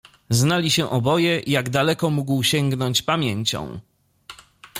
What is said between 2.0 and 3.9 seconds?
mógł sięgnąć pamięcią.